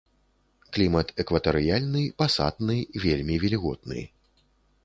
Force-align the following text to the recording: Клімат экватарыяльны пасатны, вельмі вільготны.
Клімат 0.77 1.07
экватарыяльны 1.23 2.01
пасатны, 2.23 2.77
вельмі 3.05 3.35
вільготны. 3.45 4.01